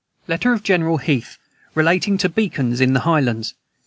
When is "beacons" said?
2.27-2.81